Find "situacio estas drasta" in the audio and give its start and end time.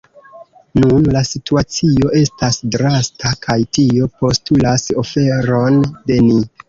1.31-3.35